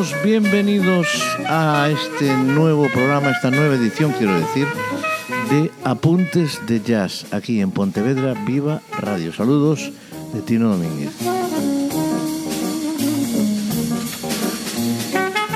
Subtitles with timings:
[0.00, 1.06] amigos, bienvenidos
[1.46, 4.66] a este nuevo programa, esta nueva edición quiero decir,
[5.50, 9.30] de Apuntes de Jazz, aquí en Pontevedra Viva Radio.
[9.30, 9.92] Saludos
[10.32, 11.12] de Tino Domínguez.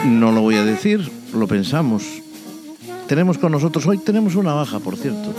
[0.05, 2.03] No lo voy a decir, lo pensamos.
[3.09, 5.33] Tenemos con nosotros, hoy tenemos una baja, por cierto,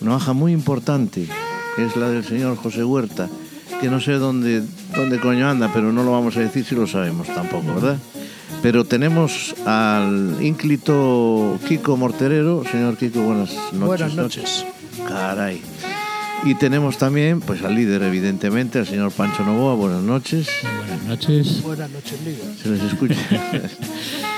[0.00, 1.28] una baja muy importante,
[1.76, 3.28] que es la del señor José Huerta,
[3.80, 4.64] que no sé dónde,
[4.96, 7.98] dónde coño anda, pero no lo vamos a decir si lo sabemos tampoco, ¿verdad?
[8.62, 12.64] Pero tenemos al ínclito Kiko Morterero.
[12.70, 13.80] Señor Kiko, buenas noches.
[13.80, 14.66] Buenas noches.
[15.06, 15.62] Caray.
[16.44, 19.74] Y tenemos también pues al líder, evidentemente, al señor Pancho Novoa.
[19.74, 20.48] Buenas noches.
[20.78, 21.62] Buenas noches.
[21.62, 22.56] Buenas noches, líder.
[22.62, 23.14] Se les escucha,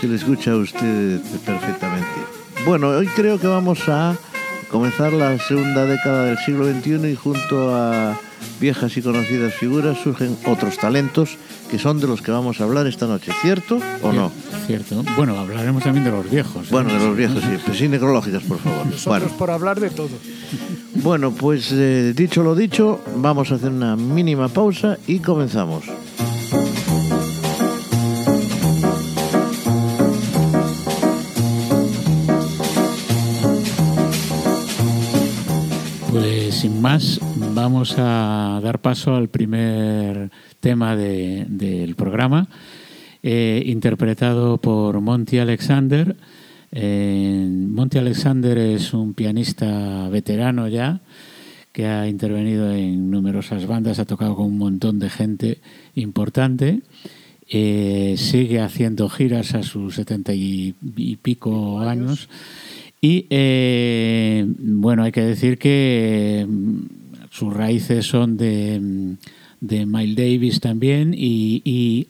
[0.00, 2.08] se le escucha a usted perfectamente.
[2.64, 4.16] Bueno, hoy creo que vamos a
[4.70, 8.18] comenzar la segunda década del siglo XXI y junto a
[8.60, 11.36] viejas y conocidas figuras surgen otros talentos
[11.70, 14.32] que son de los que vamos a hablar esta noche, ¿cierto o no?
[14.66, 15.02] Cierto.
[15.16, 16.66] Bueno, hablaremos también de los viejos.
[16.66, 16.68] ¿eh?
[16.70, 18.86] Bueno, de los viejos, sí, pues sí, necrológicas, por favor.
[18.86, 20.10] Nosotros Bueno, por hablar de todo.
[20.94, 25.84] bueno pues eh, dicho lo dicho, vamos a hacer una mínima pausa y comenzamos.
[36.60, 37.18] Sin más,
[37.54, 42.48] vamos a dar paso al primer tema de- del programa,
[43.22, 46.16] eh, interpretado por Monty Alexander.
[46.72, 51.00] Eh, Monty Alexander es un pianista veterano ya,
[51.72, 55.58] que ha intervenido en numerosas bandas, ha tocado con un montón de gente
[55.94, 56.82] importante.
[57.48, 62.28] Eh, sigue haciendo giras a sus setenta y, y pico años.
[63.00, 66.80] Y eh, bueno, hay que decir que mm,
[67.30, 69.16] sus raíces son de, mm,
[69.60, 72.08] de Miles Davis también y,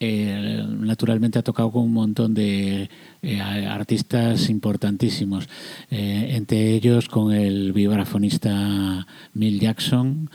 [0.00, 2.90] eh, naturalmente ha tocado con un montón de
[3.22, 5.48] eh, artistas importantísimos,
[5.90, 10.28] entre ellos con el vibrafonista Mill Jackson,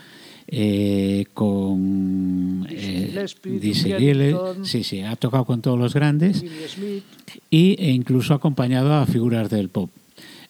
[0.50, 4.64] eh, con Dizzy Gillespie, Ellington.
[4.64, 6.42] sí, sí, ha tocado con todos los grandes
[7.50, 9.90] y, e incluso acompañado a figuras del pop.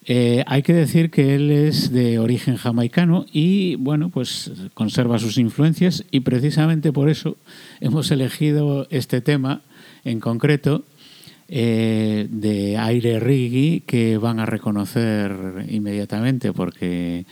[0.06, 5.36] Eh, hay que decir que él es de origen jamaicano y, bueno, pues conserva sus
[5.36, 7.36] influencias y precisamente por eso
[7.80, 9.62] hemos elegido este tema
[10.04, 10.84] en concreto
[11.48, 17.26] eh, de aire reggae que van a reconocer inmediatamente porque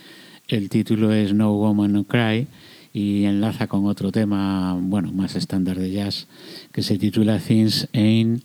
[0.47, 2.47] el título es No Woman No Cry
[2.93, 6.27] y enlaza con otro tema, bueno, más estándar de jazz
[6.71, 8.43] que se titula Things Ain't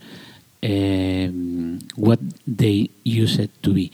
[0.60, 1.30] eh,
[1.96, 2.18] What
[2.56, 3.90] They Used to Be.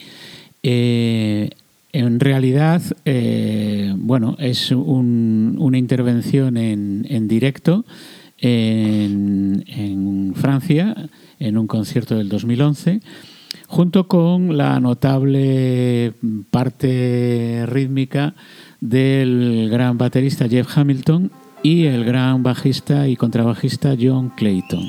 [0.63, 1.51] Eh,
[1.93, 7.85] en realidad, eh, bueno, es un- una intervención en, en directo
[8.39, 10.95] en Francia,
[11.41, 13.01] en un concierto del 2011,
[13.69, 16.15] junto con la notable
[16.51, 18.35] parte rítmica
[18.81, 21.31] del gran baterista Jeff Hamilton
[21.63, 24.85] y el gran bajista y contrabajista John Clayton.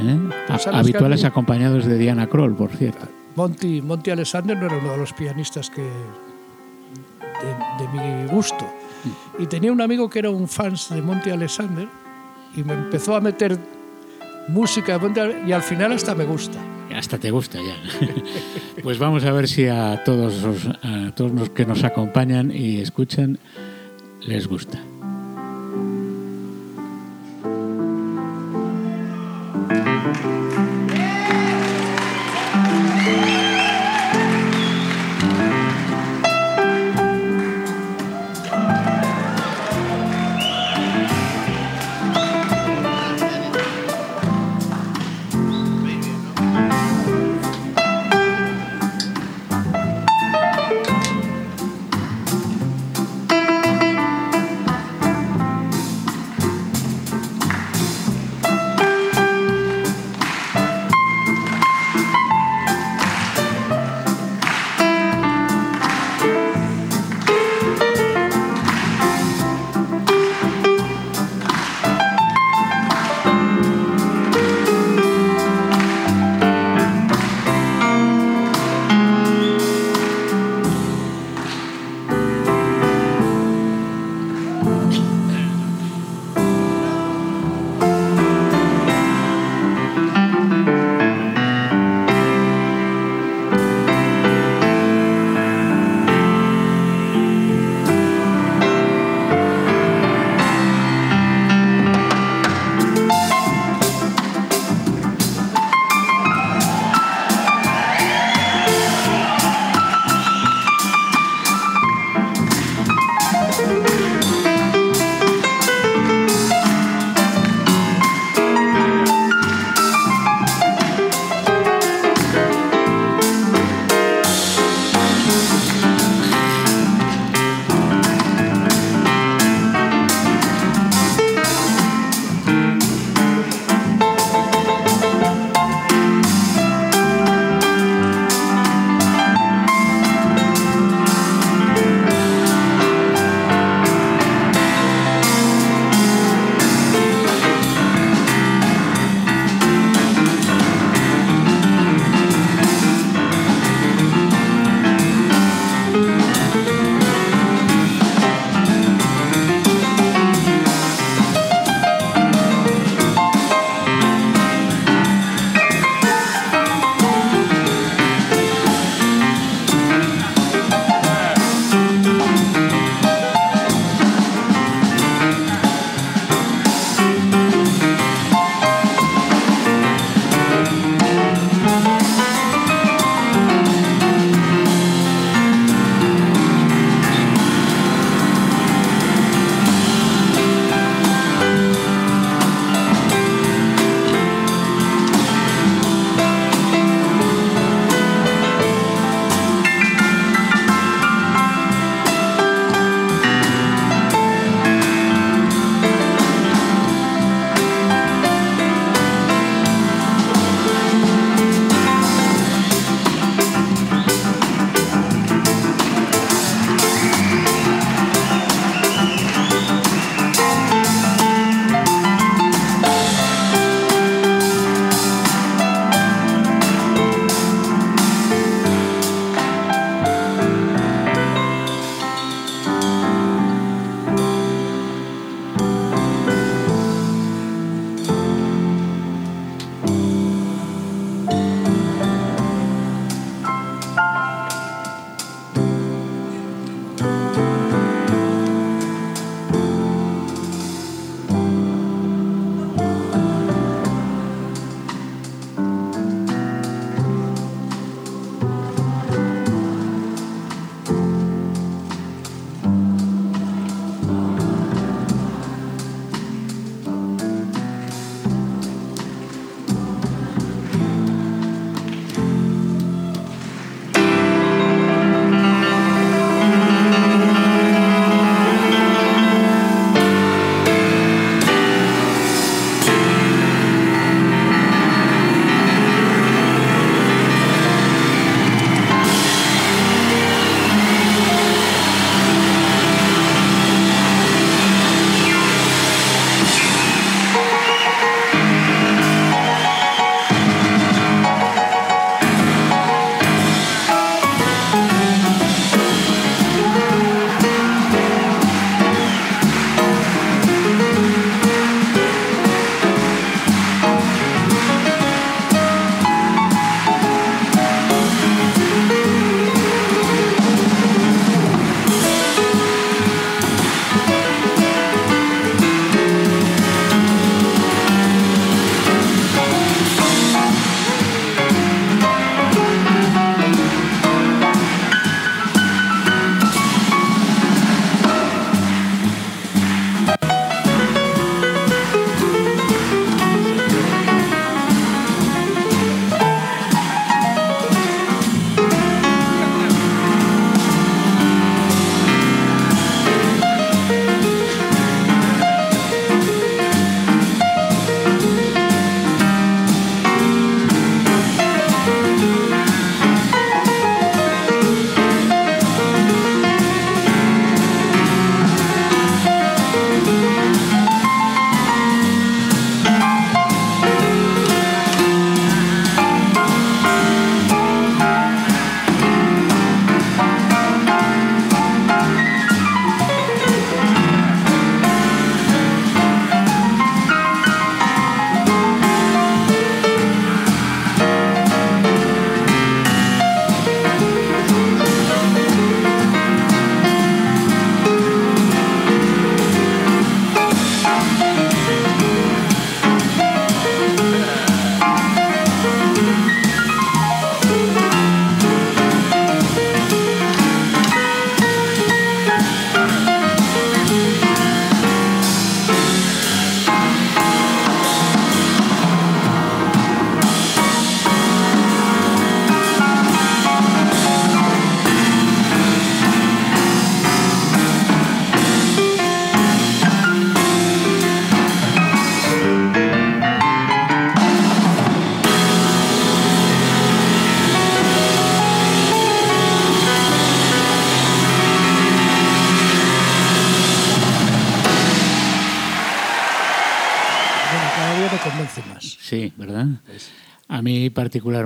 [0.00, 0.18] ¿eh?
[0.48, 3.06] Pues habituales acompañados de Diana Kroll, por cierto.
[3.36, 5.88] Monty, Monty Alexander no era uno de los pianistas que de,
[7.78, 8.66] de mi gusto.
[9.38, 11.86] Y tenía un amigo que era un fan de Monty Alexander
[12.56, 13.56] y me empezó a meter
[14.48, 16.58] música de Monty y al final hasta me gusta.
[16.94, 17.76] Hasta te gusta ya.
[18.82, 22.80] pues vamos a ver si a todos, los, a todos los que nos acompañan y
[22.80, 23.38] escuchan
[24.26, 24.78] les gusta.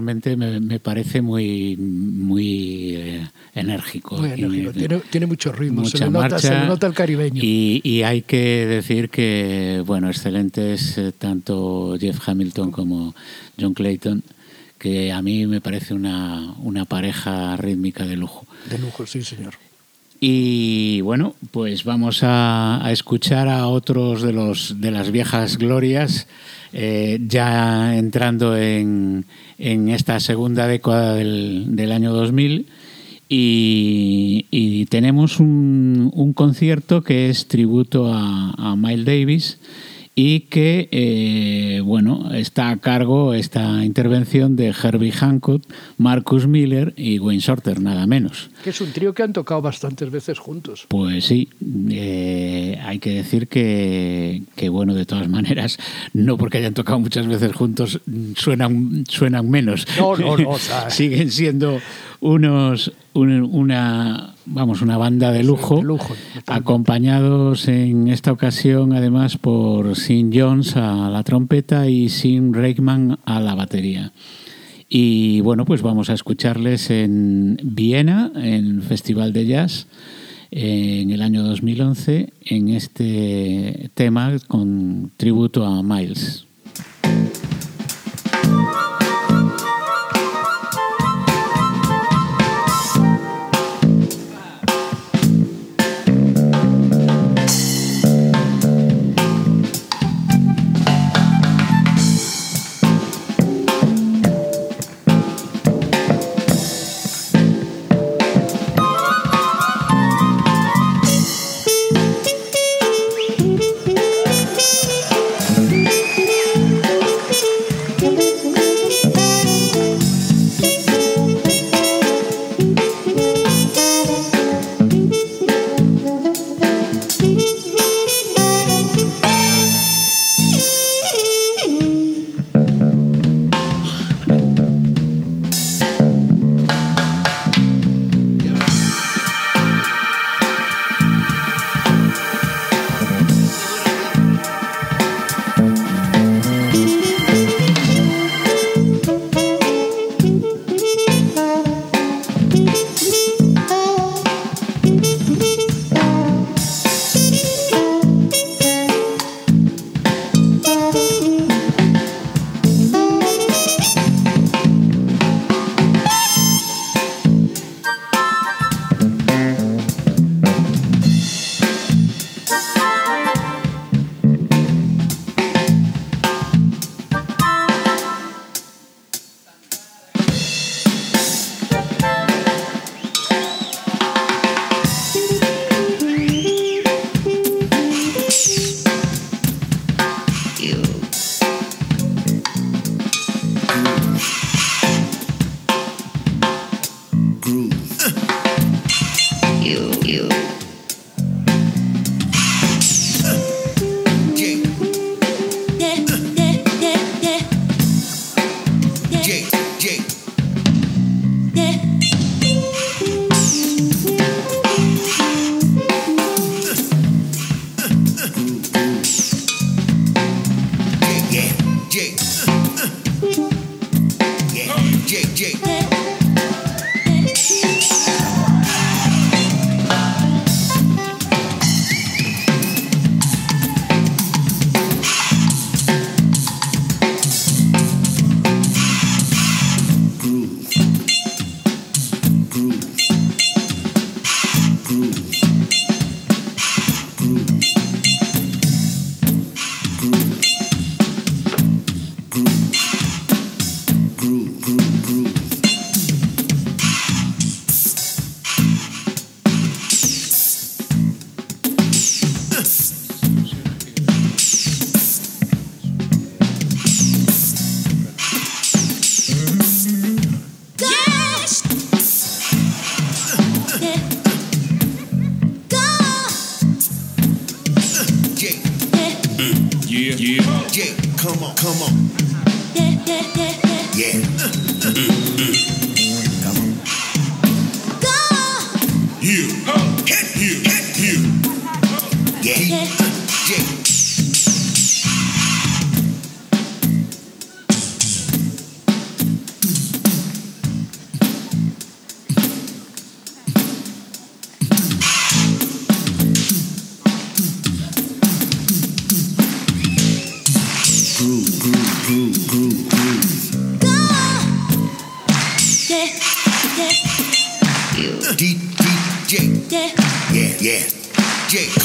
[0.02, 4.16] Particularmente me, me parece muy, muy eh, enérgico.
[4.18, 4.73] Muy Y enérgico.
[4.73, 7.40] me- Tiene, tiene mucho ritmo, se le, nota, marcha se le nota el caribeño.
[7.42, 13.14] Y, y hay que decir que, bueno, excelentes eh, tanto Jeff Hamilton como
[13.61, 14.23] John Clayton,
[14.78, 18.47] que a mí me parece una, una pareja rítmica de lujo.
[18.68, 19.54] De lujo, sí, señor.
[20.25, 26.28] Y bueno, pues vamos a, a escuchar a otros de los de las viejas glorias,
[26.72, 29.24] eh, ya entrando en,
[29.58, 32.66] en esta segunda década del, del año 2000.
[33.28, 39.58] Y, y tenemos un, un concierto que es tributo a, a Miles Davis
[40.14, 45.62] y que eh, bueno está a cargo esta intervención de Herbie Hancock,
[45.97, 48.50] Marcus Miller y Wayne Shorter, nada menos.
[48.62, 50.85] Que es un trío que han tocado bastantes veces juntos.
[50.88, 51.49] Pues sí,
[51.90, 55.78] eh, hay que decir que, que, bueno, de todas maneras,
[56.12, 58.00] no porque hayan tocado muchas veces juntos,
[58.37, 59.87] suenan, suenan menos.
[59.99, 61.81] No, no, no, o sea- Siguen siendo
[62.22, 66.52] unos un- una vamos una banda de lujo, de lujo, totalmente.
[66.52, 73.40] acompañados en esta ocasión además por Sin Jones a la trompeta y Sin Reichman a
[73.40, 74.12] la batería.
[74.88, 79.86] Y bueno, pues vamos a escucharles en Viena, en el Festival de Jazz,
[80.50, 86.44] en el año 2011, en este tema con tributo a Miles.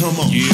[0.08, 0.47] Come on, come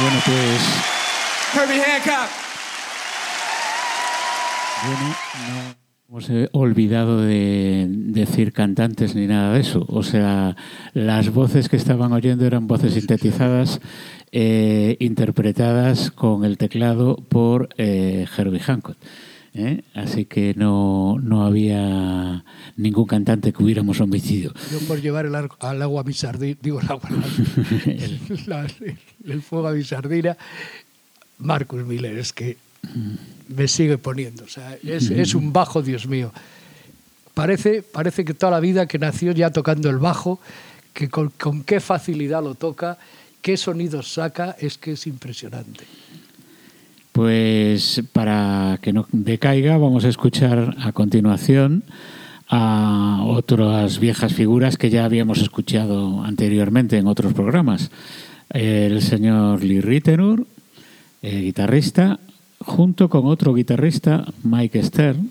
[0.00, 0.62] Bueno, pues.
[1.54, 2.30] Herbie Hancock.
[4.86, 5.14] Bueno,
[5.48, 9.84] no hemos eh, olvidado de decir cantantes ni nada de eso.
[9.88, 10.56] O sea,
[10.94, 13.80] las voces que estaban oyendo eran voces sintetizadas,
[14.30, 18.96] eh, interpretadas con el teclado por eh, Herbie Hancock.
[19.54, 19.82] ¿Eh?
[19.94, 22.44] Así que no, no había
[22.76, 24.52] ningún cantante que hubiéramos omitido.
[24.70, 27.08] Yo por llevar el ar- al agua mi sardina, digo el agua,
[28.46, 28.66] la-
[29.26, 30.36] el fuego a mi sardina,
[31.38, 32.56] Marcus Miller es que
[33.48, 34.44] me sigue poniendo.
[34.44, 36.32] O sea, es, es un bajo, Dios mío.
[37.34, 40.38] Parece, parece que toda la vida que nació ya tocando el bajo,
[40.92, 42.98] que con, con qué facilidad lo toca,
[43.40, 45.84] qué sonidos saca, es que es impresionante.
[47.12, 51.84] Pues para que no decaiga, vamos a escuchar a continuación
[52.48, 57.90] a otras viejas figuras que ya habíamos escuchado anteriormente en otros programas.
[58.48, 60.46] El señor Lee Ritenour,
[61.20, 62.18] eh, guitarrista,
[62.60, 65.30] junto con otro guitarrista, Mike Stern,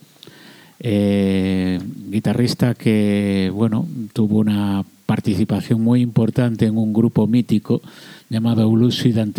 [0.80, 7.82] eh, guitarrista que bueno tuvo una participación muy importante en un grupo mítico
[8.30, 9.34] llamado Lucid and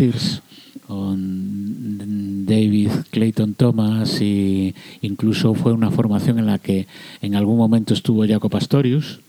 [0.87, 6.87] con David Clayton Thomas y incluso fue una formación en la que
[7.21, 9.19] en algún momento estuvo Jaco Pastorius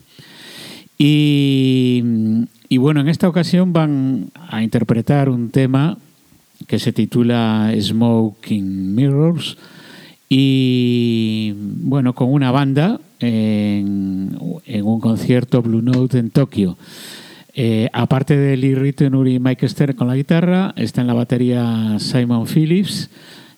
[0.97, 2.03] y,
[2.77, 5.97] bueno en esta ocasión van a interpretar un tema
[6.67, 9.57] que se titula Smoking Mirrors
[10.29, 16.77] y bueno, con una banda en un concierto Blue Note en Tokio.
[17.57, 21.95] Eh, aparte de Lee Ritenour y Mike Stern con la guitarra, está en la batería
[21.99, 23.09] Simon Phillips,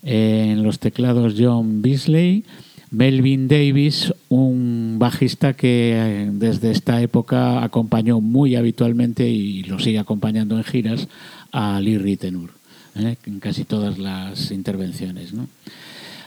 [0.03, 2.45] eh, en los teclados John Beasley,
[2.91, 9.97] Melvin Davis, un bajista que eh, desde esta época acompañó muy habitualmente y lo sigue
[9.97, 11.07] acompañando en giras
[11.51, 12.51] a Lee Ritenour,
[12.95, 15.33] eh, en casi todas las intervenciones.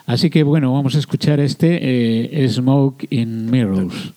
[0.06, 4.12] Así que bueno, vamos a escuchar este Smoke in Mirrors.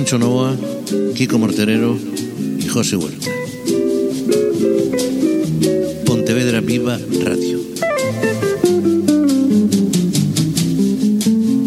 [0.00, 0.56] Pancho Novoa,
[1.14, 1.94] Kiko Morterero
[2.58, 3.28] y José Huerta.
[6.06, 7.60] Pontevedra Viva Radio.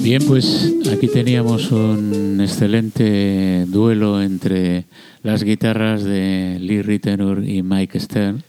[0.01, 4.85] Bien, pues aquí teníamos un excelente duelo entre
[5.21, 8.43] las guitarras de Lee Ritenour y Mike Stern.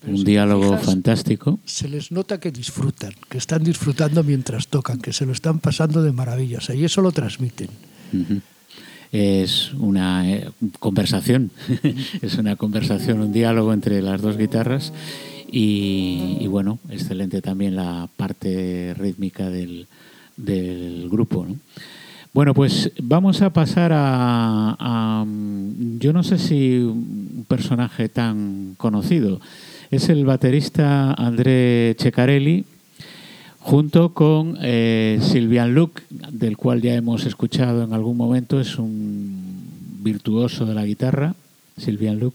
[0.00, 1.58] Pero un si diálogo fijas, fantástico.
[1.64, 6.02] Se les nota que disfrutan, que están disfrutando mientras tocan, que se lo están pasando
[6.02, 6.58] de maravilla.
[6.58, 7.68] O sea, y eso lo transmiten.
[8.12, 8.42] Ujú.
[9.12, 10.48] Es una eh,
[10.78, 11.50] conversación,
[12.22, 14.92] es una conversación, un diálogo entre las dos guitarras
[15.50, 19.86] y, y bueno, excelente también la parte rítmica del,
[20.36, 21.46] del grupo.
[21.46, 21.56] ¿no?
[22.32, 25.26] Bueno, pues vamos a pasar a, a,
[25.98, 29.38] yo no sé si un personaje tan conocido,
[29.90, 32.64] es el baterista André Ceccarelli,
[33.62, 39.62] junto con eh, Silvian Luc, del cual ya hemos escuchado en algún momento, es un
[40.00, 41.36] virtuoso de la guitarra,
[41.76, 42.34] Silvian Luc,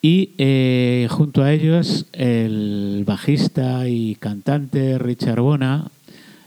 [0.00, 5.90] y eh, junto a ellos el bajista y cantante Richard Bona,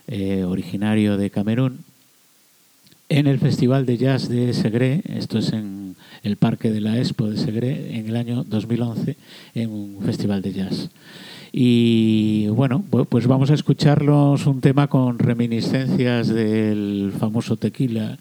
[0.07, 1.79] eh, originario de Camerún,
[3.09, 7.27] en el Festival de Jazz de Segre, esto es en el Parque de la Expo
[7.29, 9.15] de Segre, en el año 2011,
[9.55, 10.89] en un festival de jazz.
[11.53, 18.17] Y bueno, bu- pues vamos a escucharlos un tema con reminiscencias del famoso tequila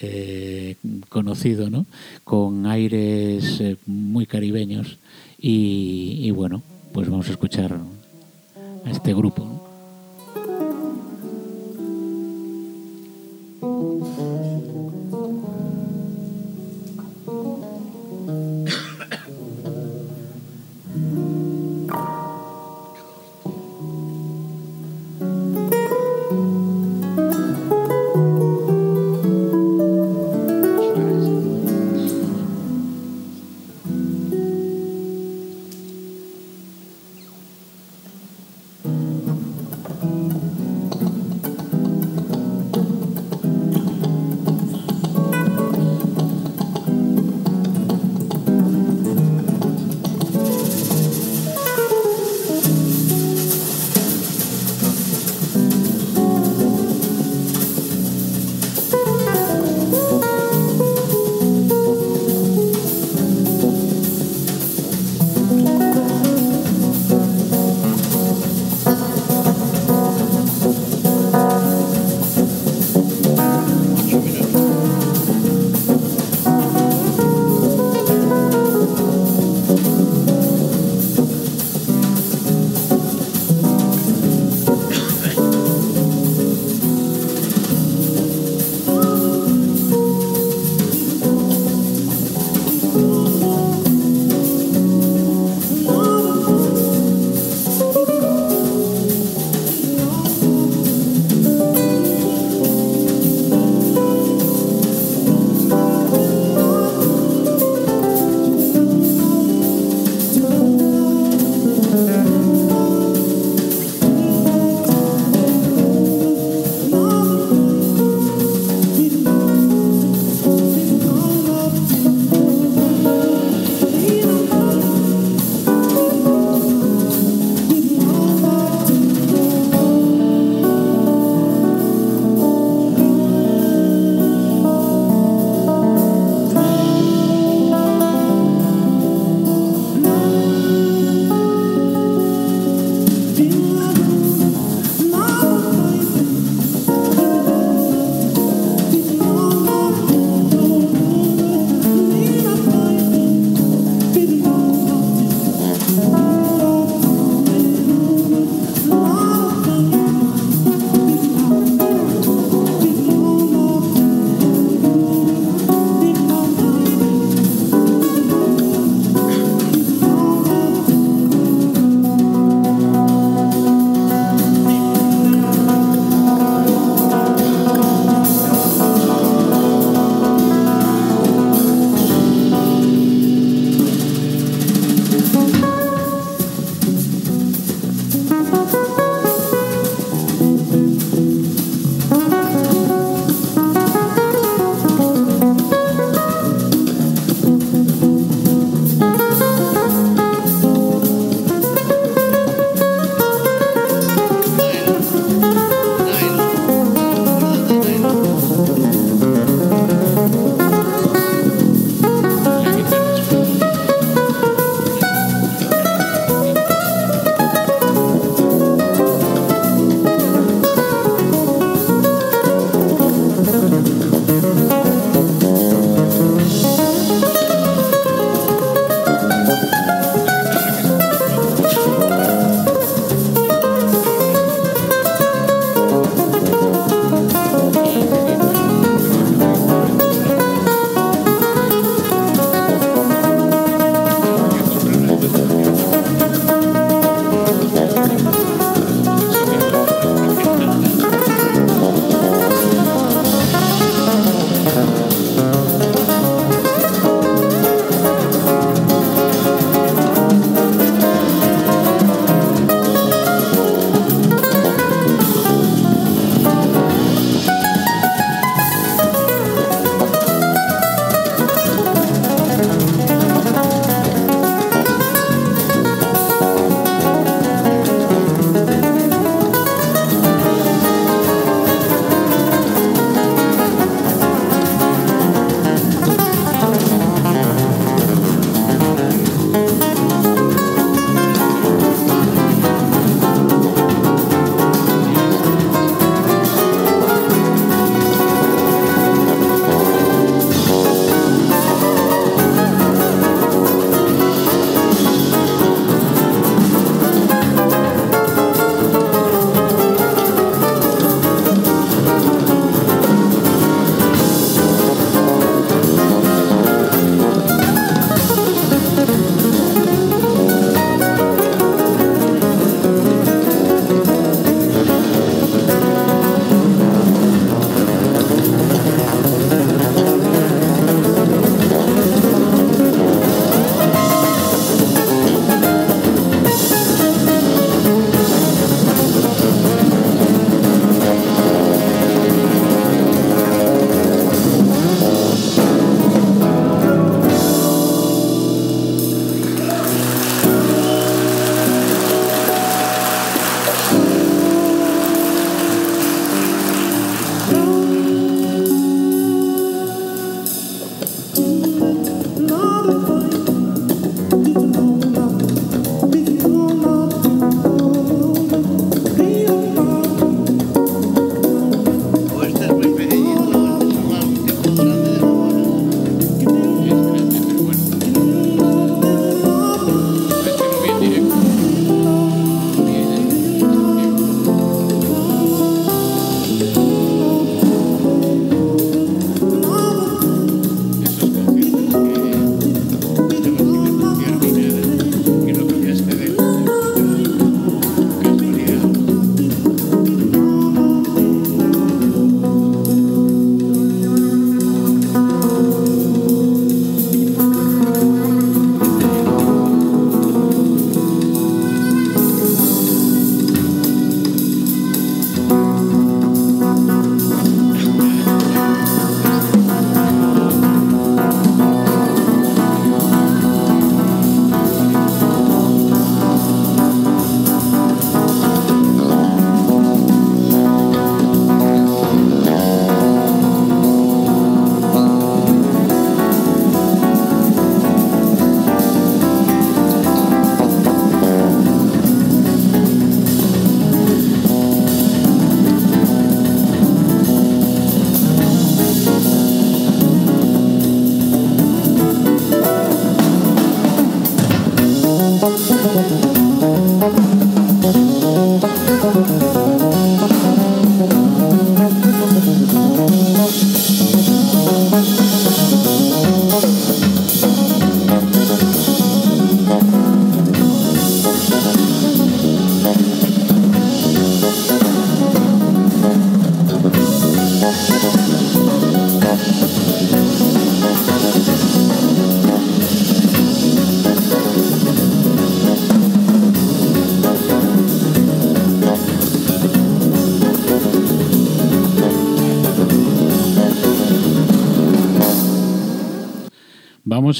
[0.00, 0.74] eh,
[1.08, 1.86] conocido, ¿no?
[2.24, 4.98] Con aires eh, muy caribeños.
[5.40, 6.62] Y, y bueno,
[6.92, 7.78] pues vamos a escuchar
[8.84, 9.67] a este grupo.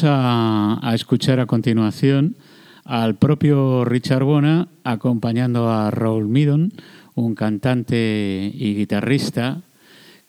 [0.01, 2.36] Vamos a, a escuchar a continuación
[2.84, 6.72] al propio Richard Bona acompañando a Raúl Midon,
[7.16, 9.61] un cantante y guitarrista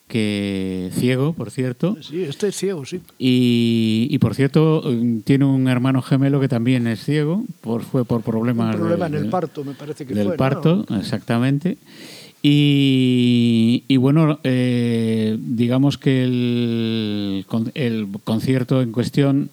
[0.07, 1.97] que ciego, por cierto.
[2.01, 2.99] Sí, este es ciego, sí.
[3.19, 4.81] Y, y, por cierto,
[5.23, 9.17] tiene un hermano gemelo que también es ciego, por, fue por problemas Un problema de-
[9.17, 10.33] en el de- parto, me parece que del fue.
[10.33, 10.37] ¿no?
[10.37, 11.77] parto, exactamente.
[12.41, 19.49] Y, y bueno, eh, digamos que el, con- el concierto en cuestión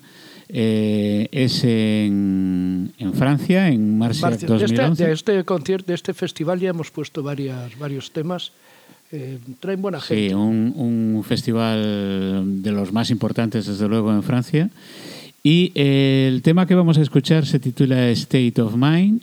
[0.49, 5.07] eh, es en, en Francia, en Marcia Marcia, de, este, 2011.
[5.07, 8.53] de este concierto, de este festival ya hemos puesto varias, varios temas.
[9.13, 10.29] Eh, traen buena gente.
[10.29, 14.71] Sí, un, un festival de los más importantes, desde luego, en Francia.
[15.43, 19.23] Y eh, el tema que vamos a escuchar se titula State of Mind.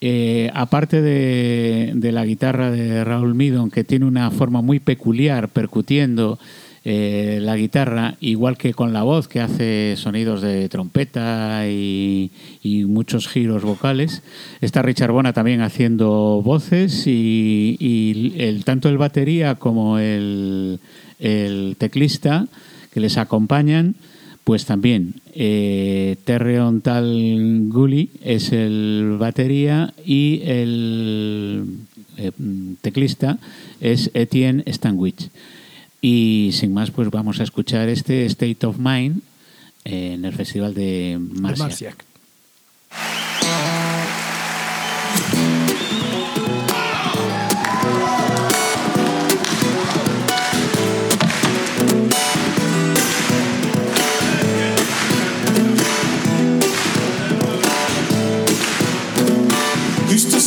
[0.00, 5.48] Eh, aparte de, de la guitarra de Raúl Midon, que tiene una forma muy peculiar
[5.48, 6.38] percutiendo
[6.82, 12.30] eh, la guitarra, igual que con la voz, que hace sonidos de trompeta y,
[12.88, 14.22] muchos giros vocales.
[14.62, 20.78] Está Richard Bona también haciendo voces y, el, tanto el batería como el
[21.76, 22.46] teclista
[22.92, 23.94] que les acompañan,
[24.44, 31.64] pues también eh, Terreon Tal Gully es el batería y el
[32.16, 32.32] eh,
[32.80, 33.38] teclista
[33.80, 35.30] es Etienne Stanwich.
[36.02, 39.20] Y sin más, pues vamos a escuchar este State of Mind
[39.84, 41.64] eh, en el Festival de de Marcia.
[41.64, 42.09] Marciac.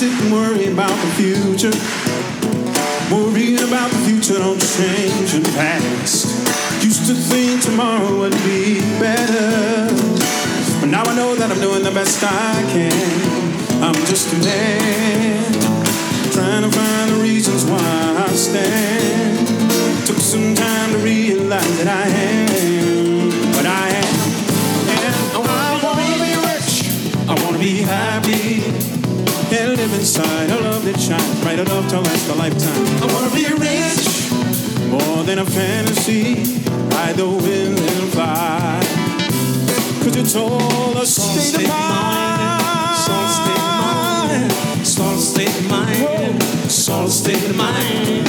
[0.03, 1.75] Sit and worry about the future.
[3.13, 6.27] Worrying about the future don't change the past.
[6.83, 9.87] Used to think tomorrow would be better.
[10.79, 13.83] But now I know that I'm doing the best I can.
[13.83, 15.43] I'm just a man.
[16.35, 19.47] Trying to find the reasons why I stand.
[20.07, 22.72] Took some time to realize that I am
[30.03, 32.85] inside a love that shines bright enough to last a lifetime.
[33.01, 34.03] I wanna be rich,
[34.91, 36.43] more than a fantasy.
[36.91, 38.81] Ride the wind and fly.
[40.03, 42.51] Cause it's all a state of mind.
[43.05, 44.85] Soul state of mind.
[44.85, 46.43] Soul state of mind.
[46.69, 48.27] Soul state of mind.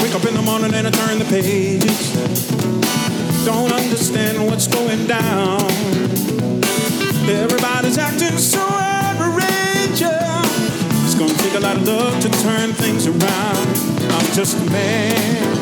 [0.00, 2.08] Wake up in the morning and I turn the pages.
[3.44, 6.07] Don't understand what's going down.
[7.28, 10.00] Everybody's acting so outrageous.
[11.04, 13.68] It's gonna take a lot of love to turn things around.
[14.16, 15.60] I'm just a man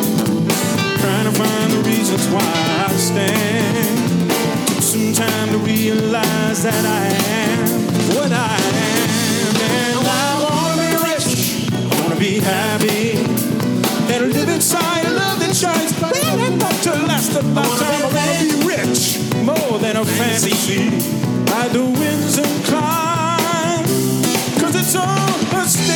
[1.01, 4.31] trying to find the reasons why I stand.
[4.69, 7.67] Took some time to realize that I am
[8.15, 8.57] what I
[8.95, 11.67] am, and I wanna be rich.
[11.73, 13.19] I wanna be happy.
[14.15, 17.89] And live inside a love that shines bright enough to last a lifetime.
[17.91, 21.16] I wanna be rich, more than a fantasy.
[21.59, 23.85] Ride the winds and climb,
[24.61, 25.96] cause it's all a state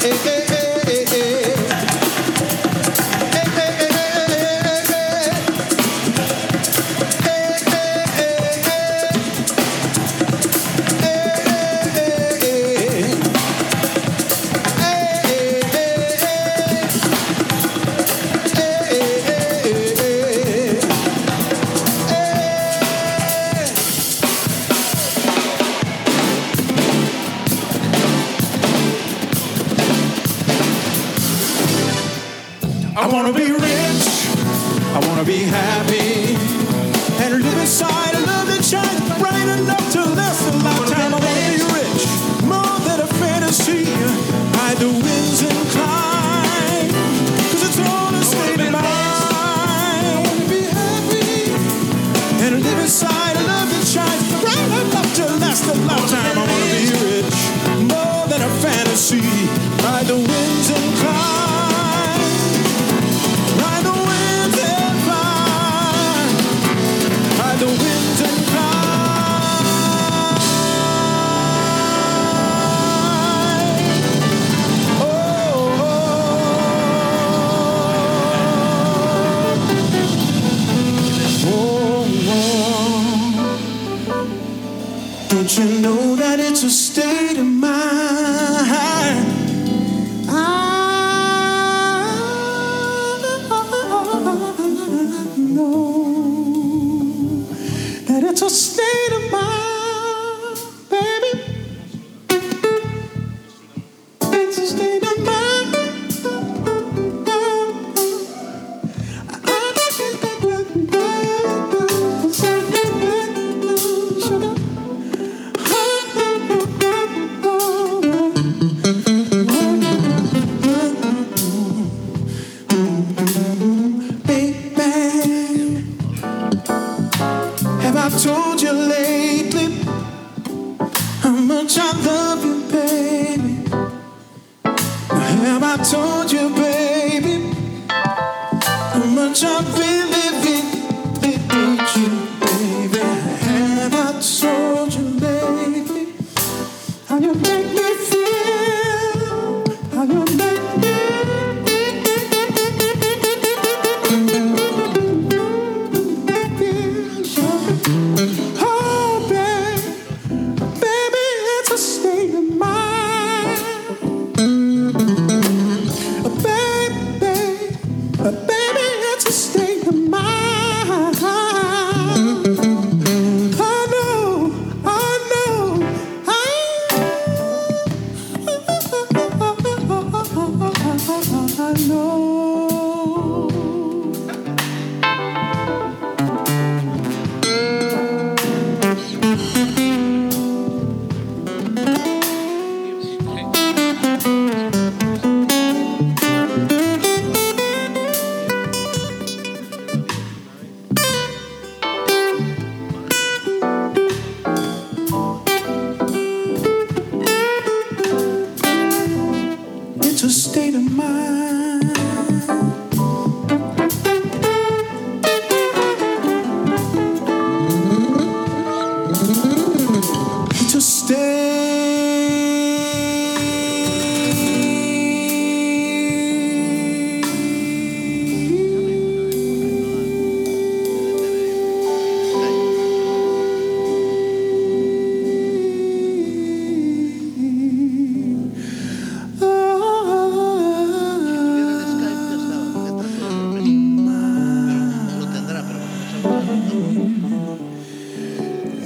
[0.00, 0.37] hey.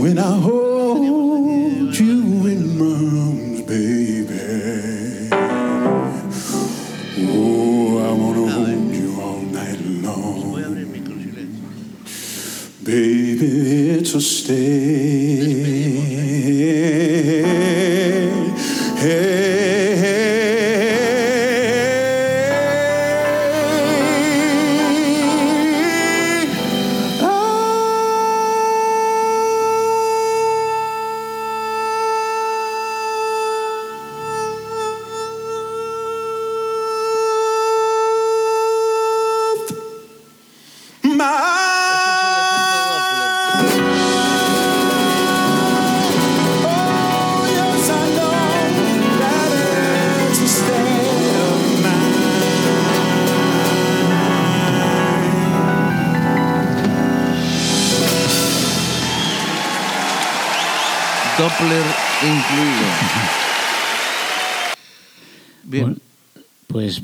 [0.03, 2.87] when I hold you in my
[3.23, 5.29] arms, baby.
[7.31, 10.41] Oh, I wanna hold you all night long,
[12.83, 13.91] baby.
[13.91, 15.12] It's a state.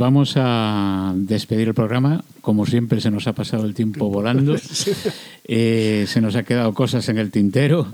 [0.08, 2.24] Vamos a despedir el programa.
[2.40, 4.56] Como siempre, se nos ha pasado el tiempo volando.
[5.44, 7.88] Eh, se nos ha quedado cosas en el tintero.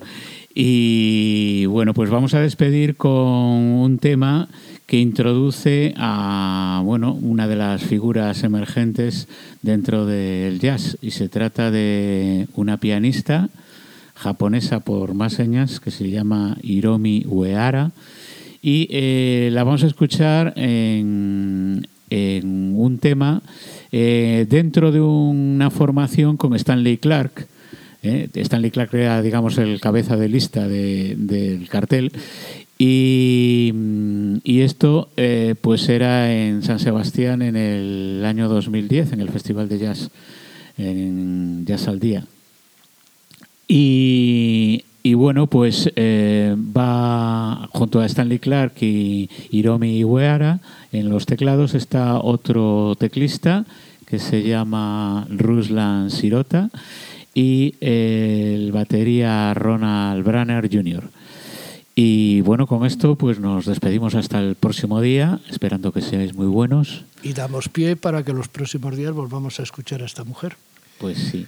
[0.54, 4.48] Y bueno, pues vamos a despedir con un tema
[4.86, 9.26] que introduce a bueno, una de las figuras emergentes
[9.62, 10.96] dentro del jazz.
[11.02, 13.48] Y se trata de una pianista
[14.14, 17.90] japonesa por más señas que se llama Hiromi Uehara
[18.66, 23.42] y eh, la vamos a escuchar en, en un tema
[23.92, 27.46] eh, dentro de una formación con Stanley Clark.
[28.02, 28.28] eh.
[28.34, 32.12] Stanley Clark era, digamos, el cabeza de lista de- del cartel.
[32.76, 39.28] Y, mm, esto eh, pues era en San Sebastián en el año 2010, en el
[39.30, 40.10] Festival de Jazz,
[40.76, 42.24] en Jazz al Día.
[43.68, 47.23] Y, y bueno, pues va
[47.84, 50.60] junto a Stanley Clark y Hiromi Uehara.
[50.90, 53.66] En los teclados está otro teclista
[54.06, 56.70] que se llama Ruslan Sirota
[57.34, 61.10] y el batería Ronald Branner Jr.
[61.94, 66.46] Y bueno, con esto pues nos despedimos hasta el próximo día, esperando que seáis muy
[66.46, 67.04] buenos.
[67.22, 70.56] Y damos pie para que los próximos días volvamos a escuchar a esta mujer.
[70.98, 71.46] Pues sí.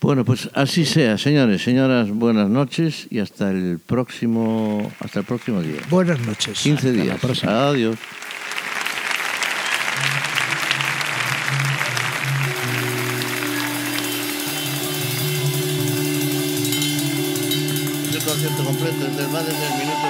[0.00, 5.60] Bueno, pues así sea, señores, señoras, buenas noches y hasta el próximo, hasta el próximo
[5.60, 5.80] día.
[5.90, 6.58] Buenas noches.
[6.60, 7.20] 15 Hasta la días.
[7.20, 7.68] próxima.
[7.68, 7.96] Adiós.
[18.12, 20.06] El concierto completo es del- va desde el minuto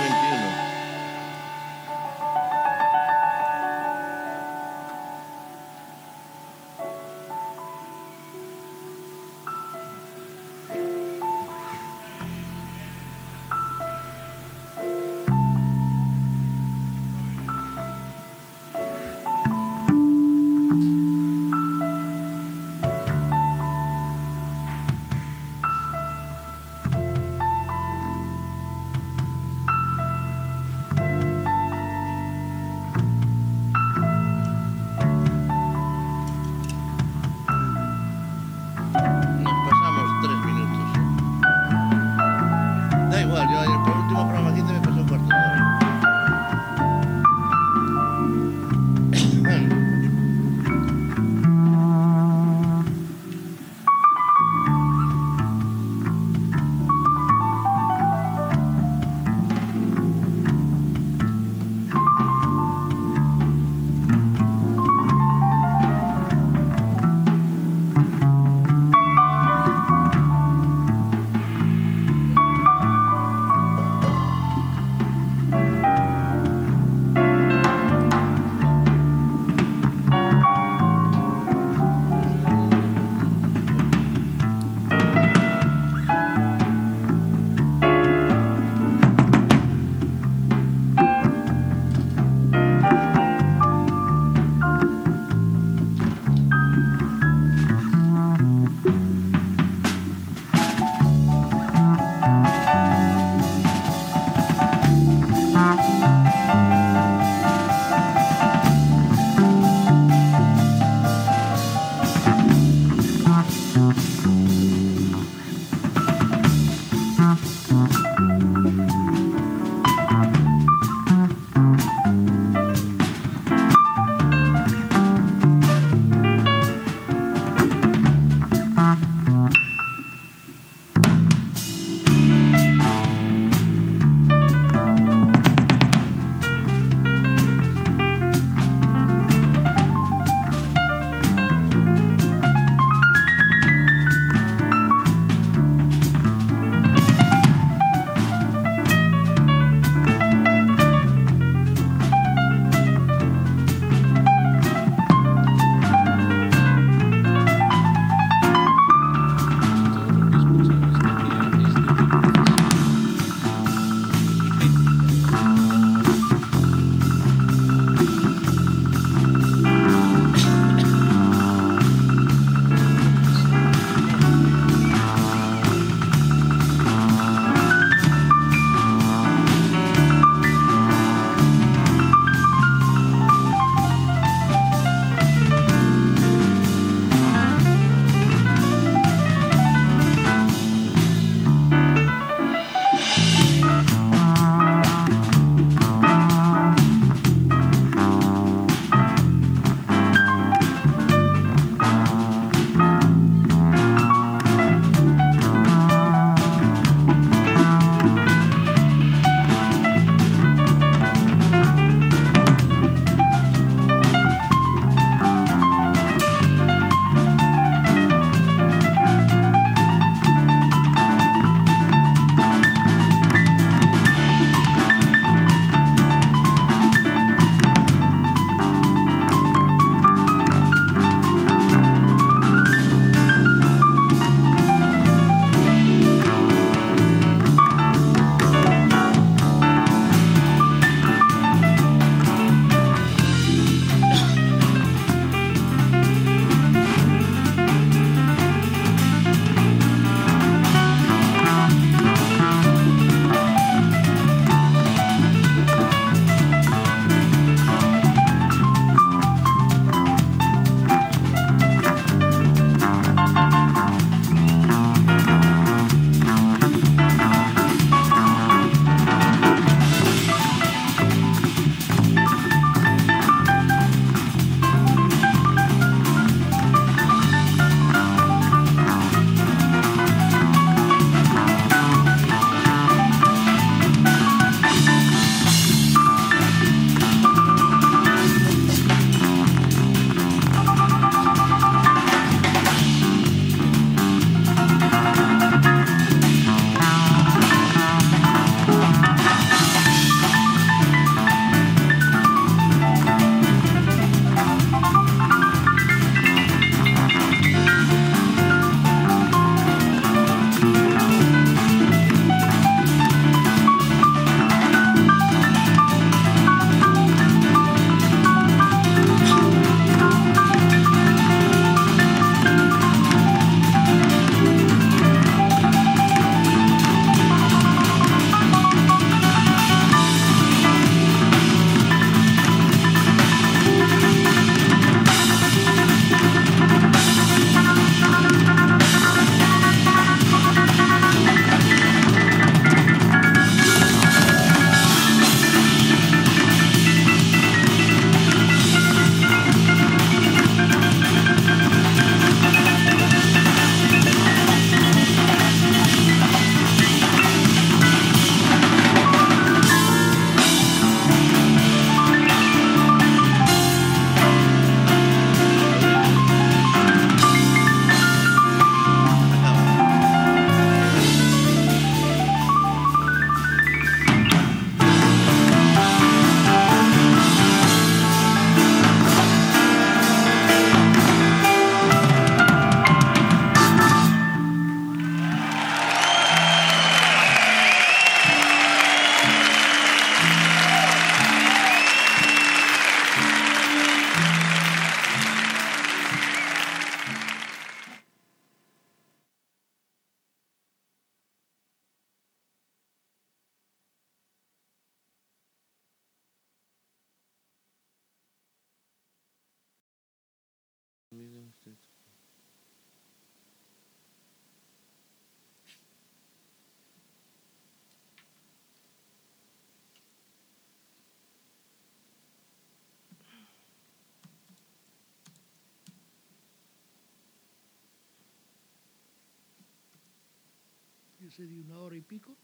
[431.31, 432.37] ese de una hora y pico.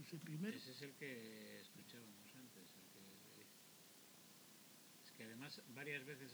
[0.00, 0.56] Ese primero.
[0.56, 2.74] Ese es el que escuchábamos antes.
[2.74, 3.46] el que-
[5.04, 6.32] Es que además varias veces...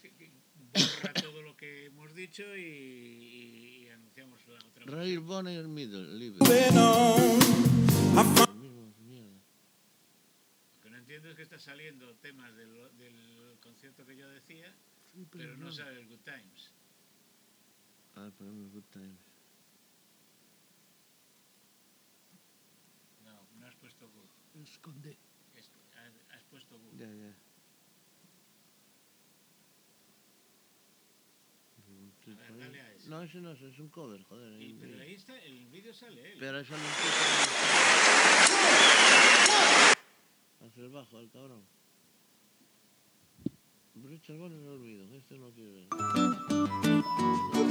[0.00, 0.30] Que
[0.72, 4.84] borra todo lo que hemos dicho y, y- y anunciamos la otra.
[4.86, 6.38] Rail Bonner Middle, libre.
[10.74, 14.72] Lo que no entiendo es que está saliendo temas del, del concierto que yo decía,
[15.12, 15.72] Sí, pero no no.
[15.72, 16.70] sale el Good Times.
[18.16, 19.18] Ah, ponemos Good Times.
[23.24, 24.62] No, no has puesto Good.
[24.62, 25.16] Esconde.
[25.54, 26.98] Es- has, has puesto Good.
[26.98, 27.34] Ya, ya.
[31.78, 33.08] A ver, dale a ese.
[33.08, 34.60] No, ese no es, es un cover, joder.
[34.60, 36.38] Y, pero ahí está, el vídeo sale él.
[36.38, 36.82] Pero eso no
[40.66, 41.62] Hacia el bajo, al cabrón.
[43.94, 47.61] Richard Bonner lo olvido, este no quiero ver.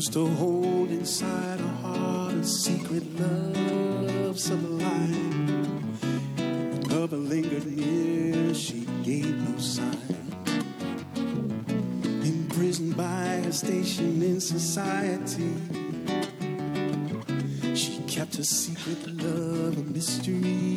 [0.00, 5.98] Was to hold inside her heart a secret love sublime.
[6.88, 10.32] Lover lingered near, she gave no sign.
[12.24, 15.52] Imprisoned by her station in society.
[17.74, 20.69] She kept her secret love a mystery.